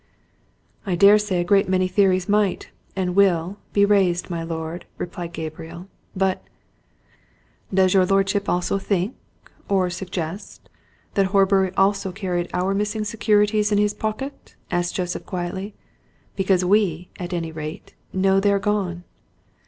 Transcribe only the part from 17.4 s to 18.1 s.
rate,